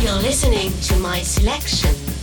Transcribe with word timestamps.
You're 0.00 0.22
listening 0.22 0.72
to 0.88 0.96
my 1.00 1.20
selection. 1.20 2.17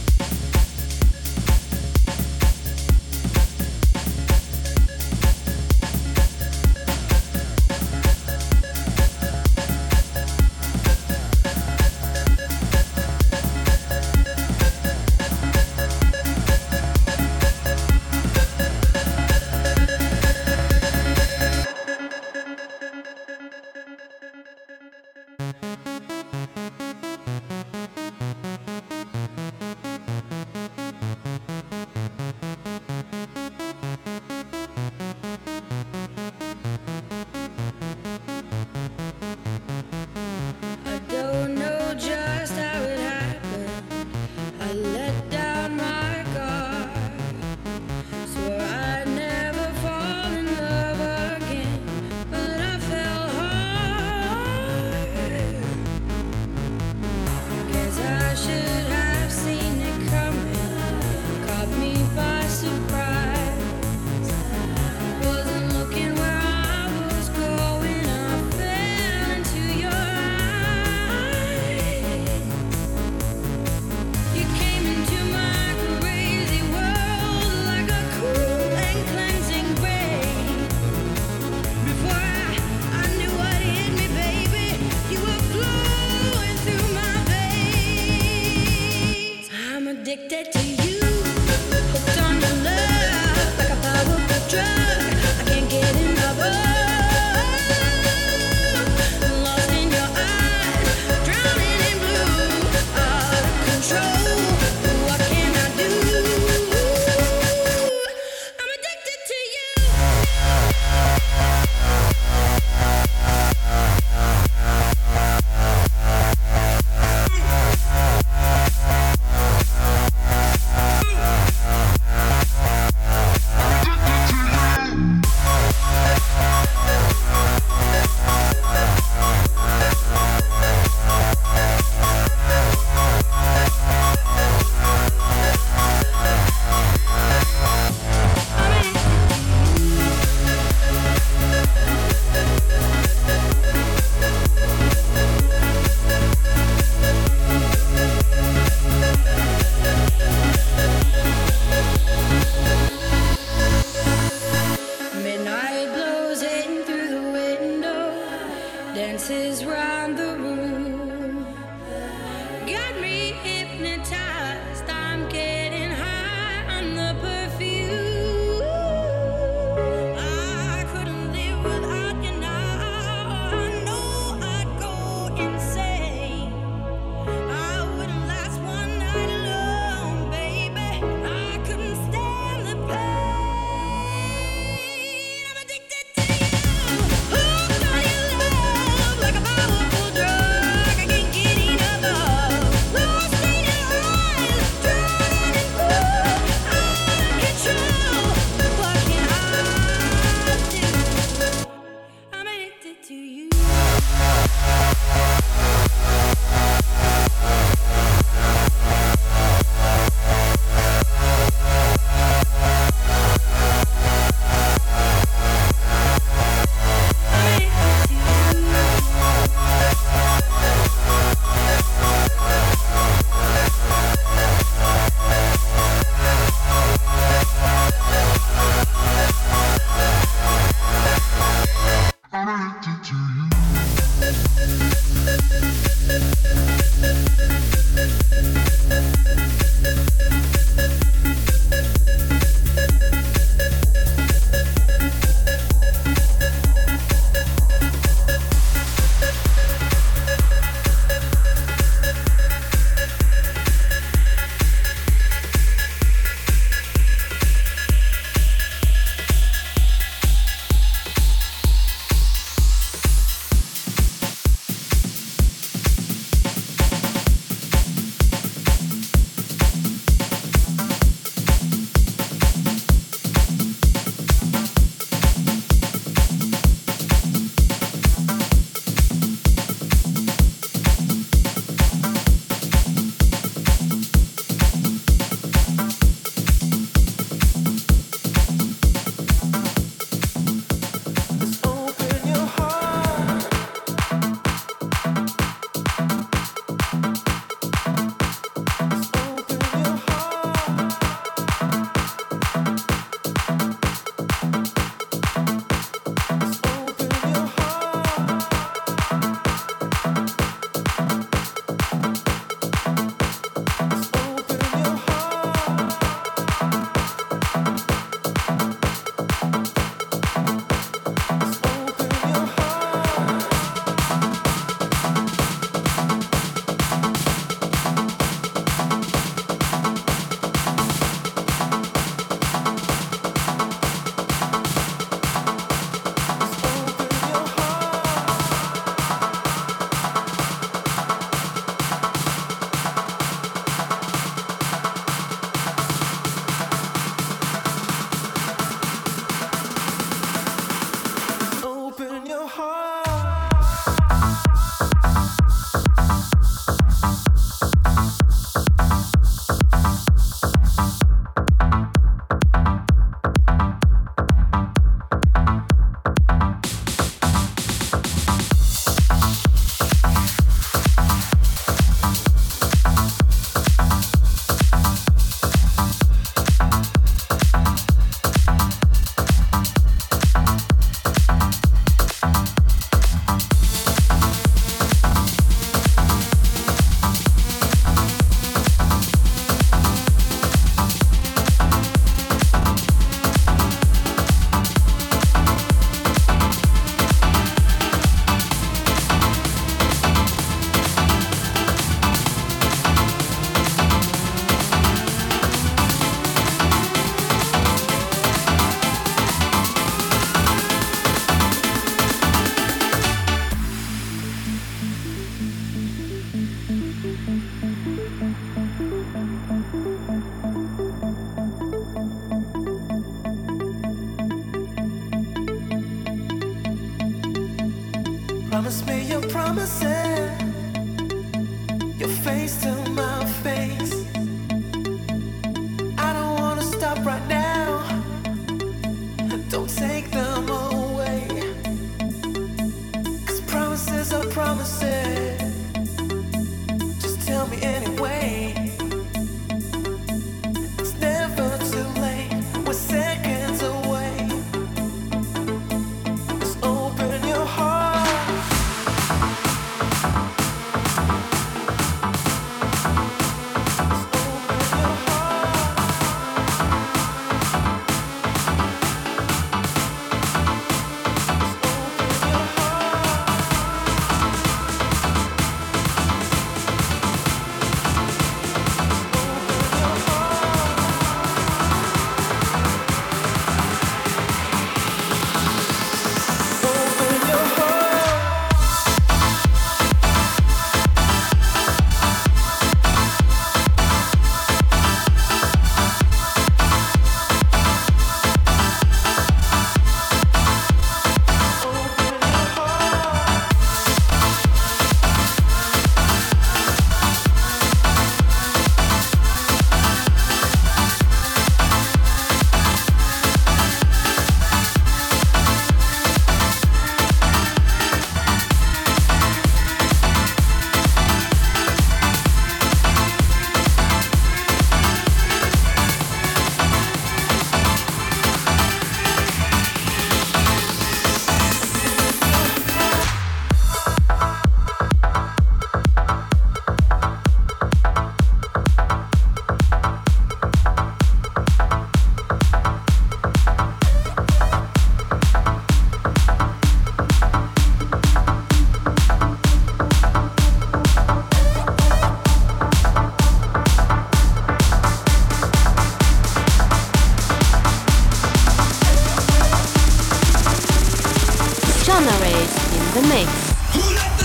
Monterey's 561.96 562.74
in 562.74 562.94
the 562.94 563.08
mix. 563.08 564.25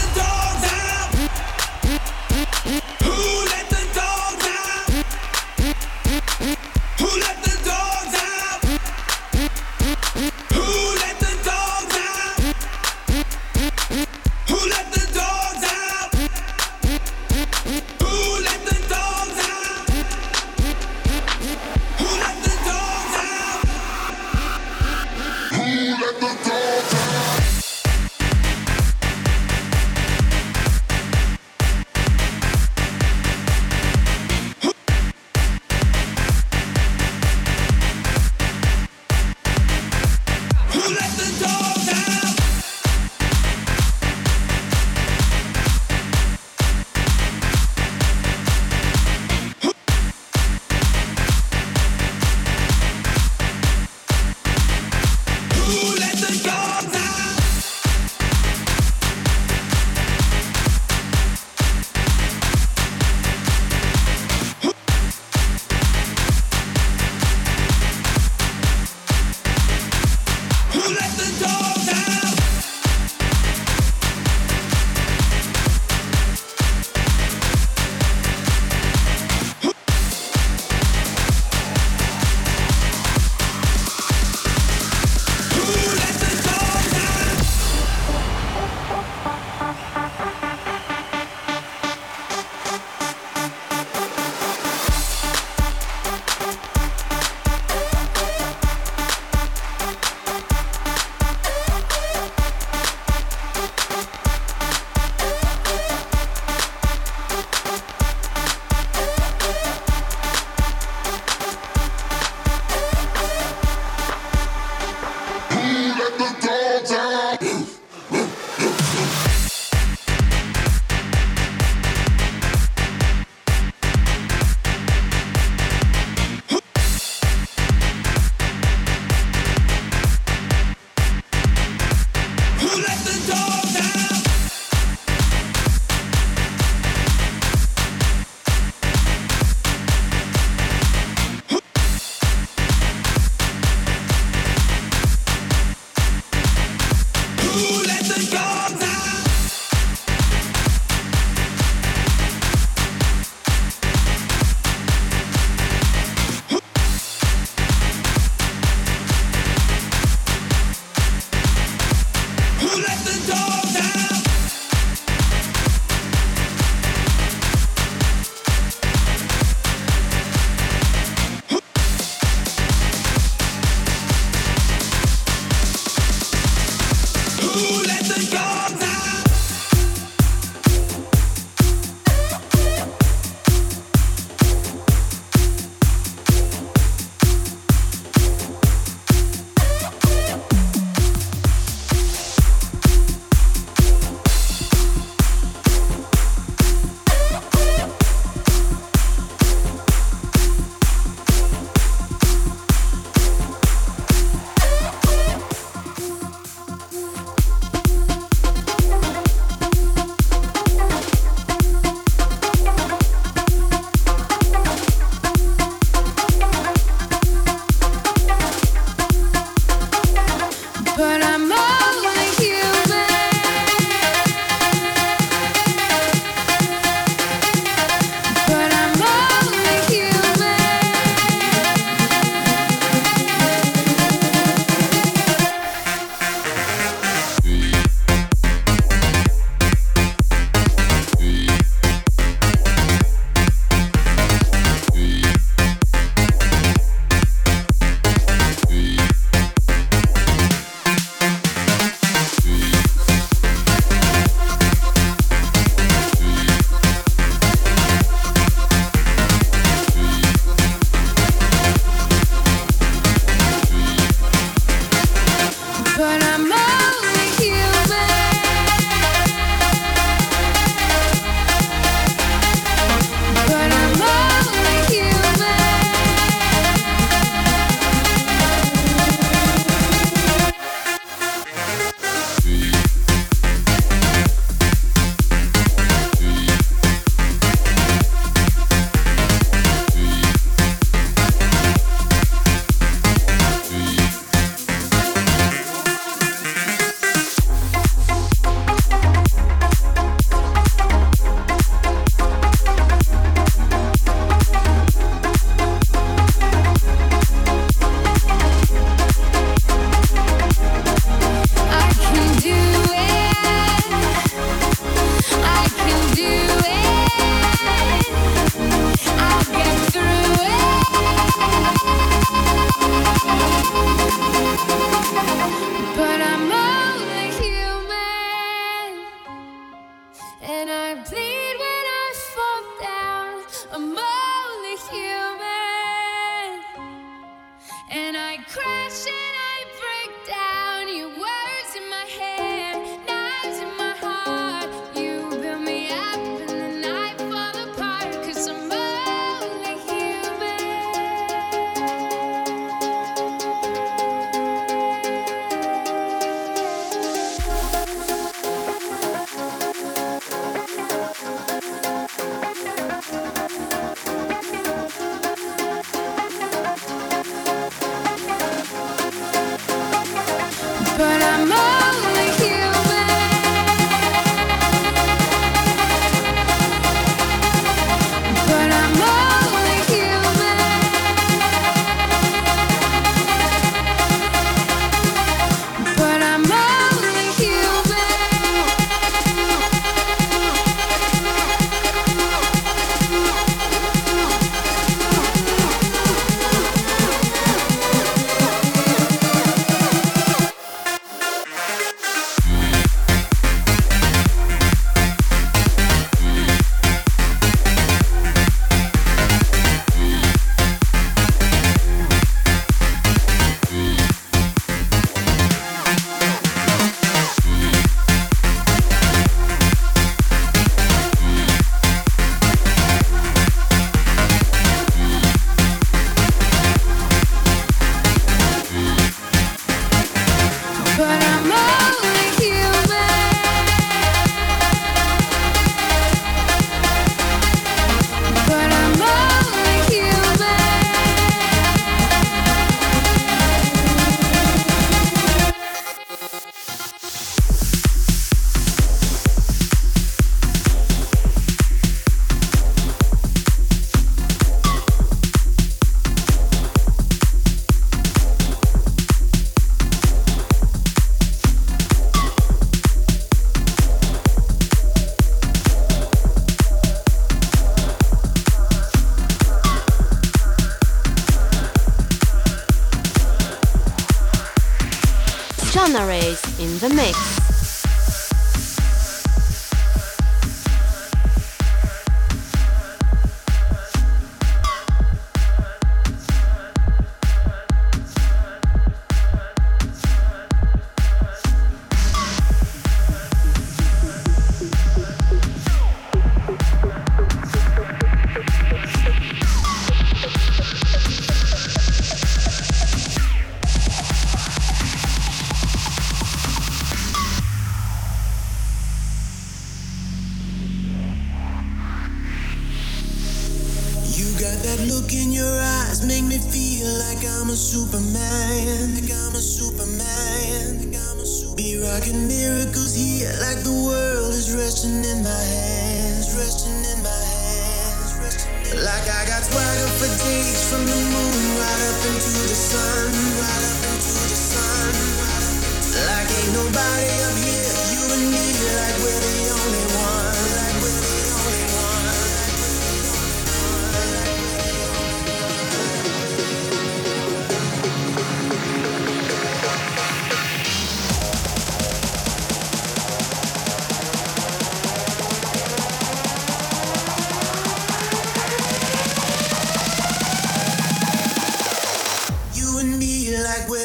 crashing 338.49 339.39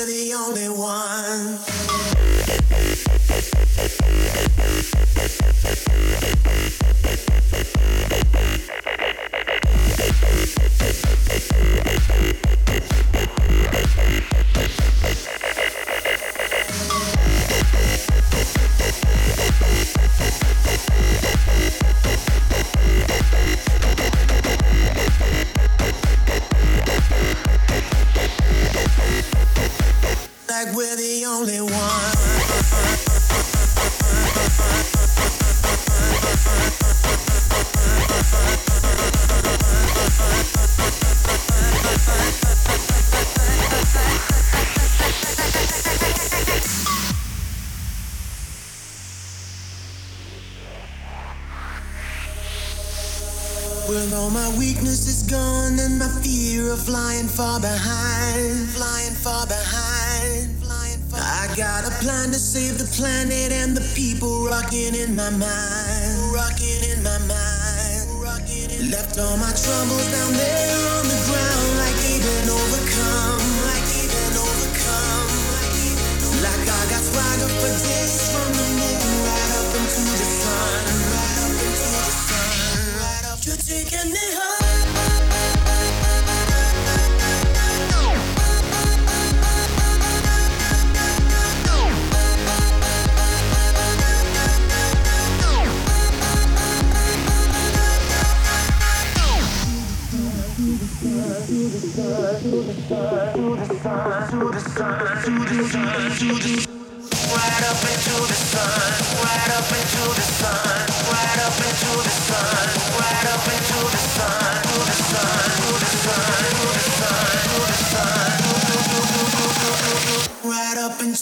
flying 0.06 1.58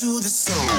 to 0.04 0.20
the 0.20 0.52
like 0.58 0.73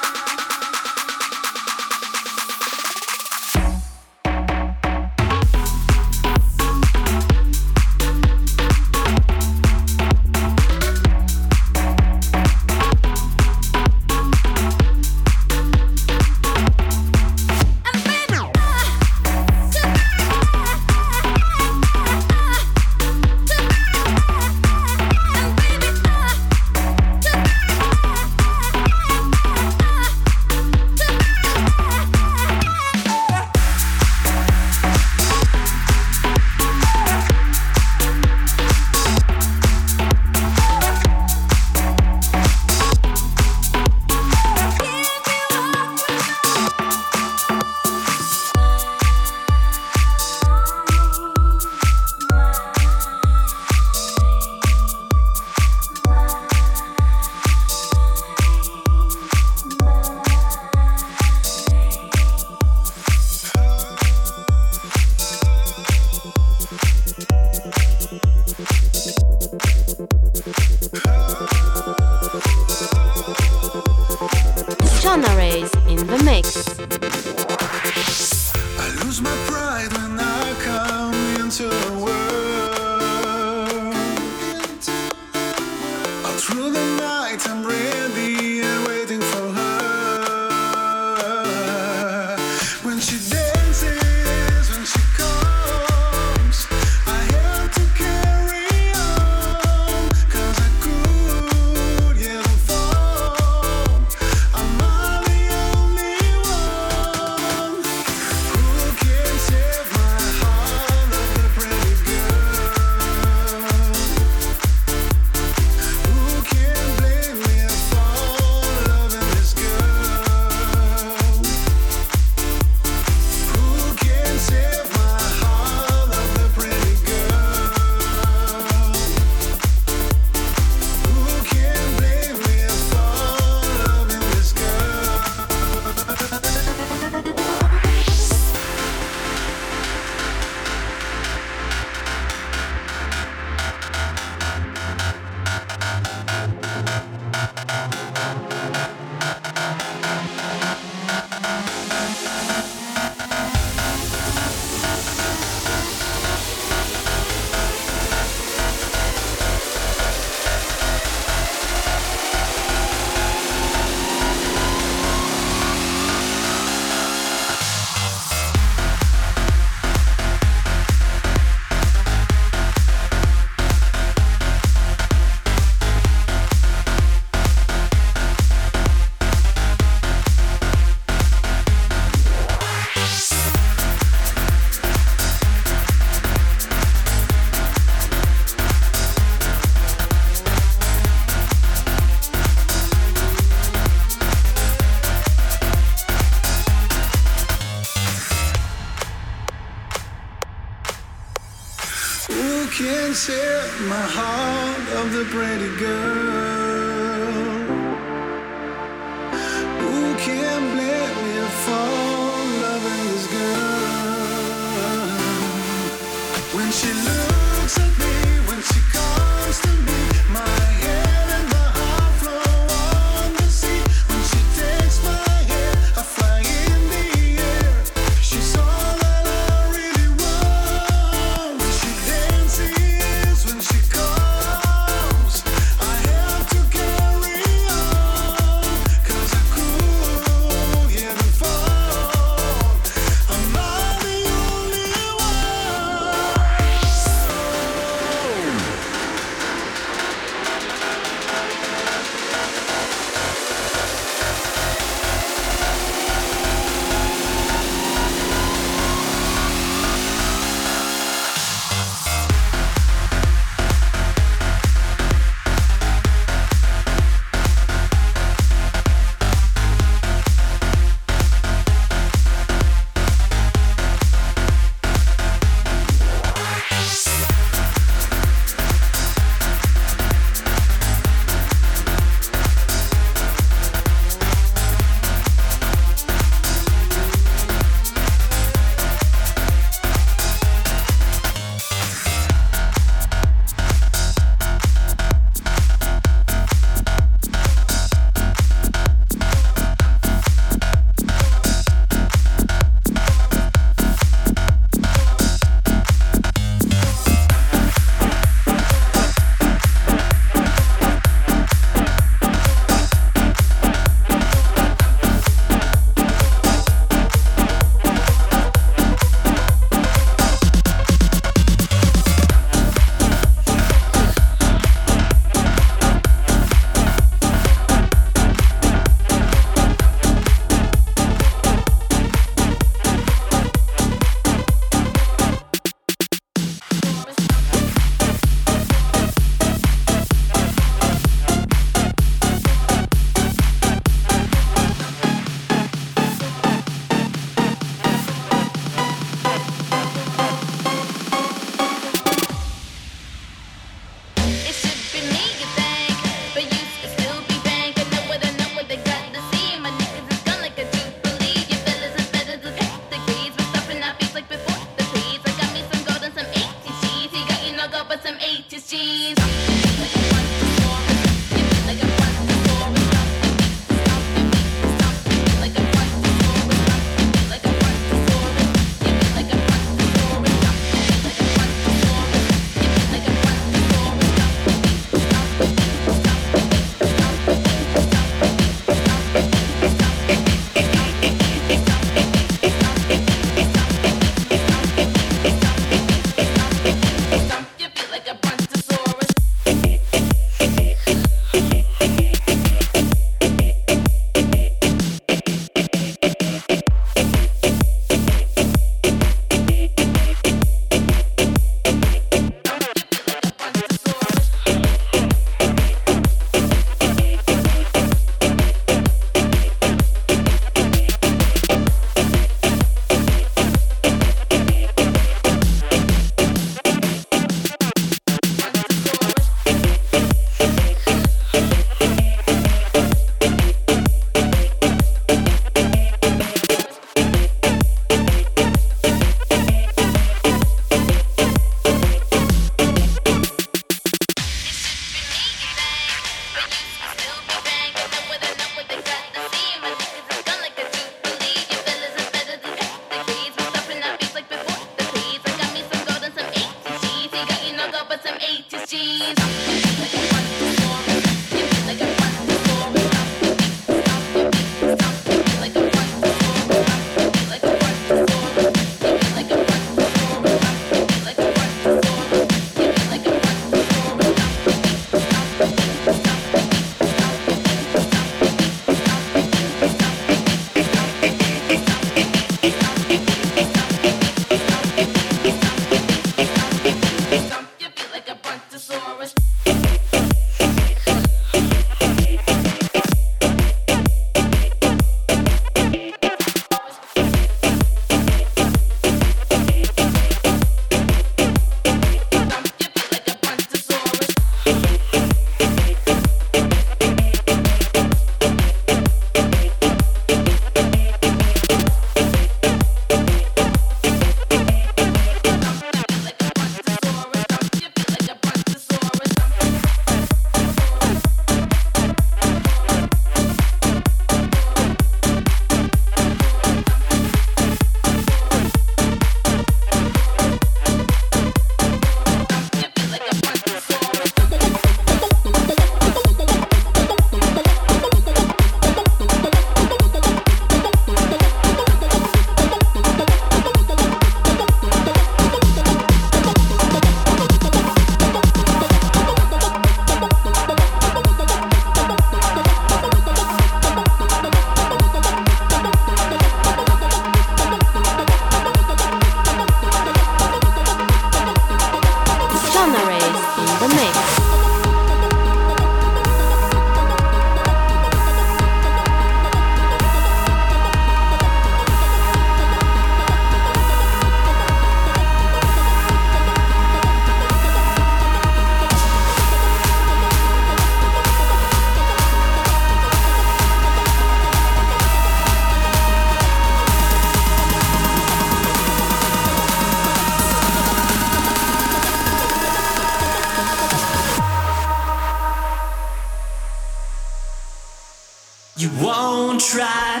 Don't 599.34 599.42
try 599.42 600.00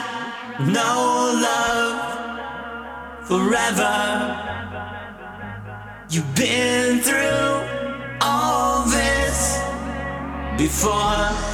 no 0.60 1.32
love 1.42 1.98
forever. 3.26 3.96
You've 6.08 6.34
been 6.36 7.00
through 7.00 8.18
all 8.20 8.84
this 8.84 9.58
before. 10.56 11.53